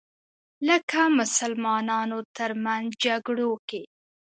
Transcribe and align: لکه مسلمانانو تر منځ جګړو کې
لکه 0.67 0.99
مسلمانانو 1.19 2.19
تر 2.37 2.51
منځ 2.63 2.87
جګړو 3.05 3.51
کې 3.69 3.81